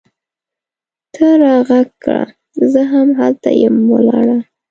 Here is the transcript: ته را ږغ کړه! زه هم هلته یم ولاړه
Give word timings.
ته 1.13 1.27
را 1.41 1.55
ږغ 1.67 1.87
کړه! 2.03 2.23
زه 2.71 2.81
هم 2.93 3.07
هلته 3.19 3.49
یم 3.61 3.75
ولاړه 3.93 4.37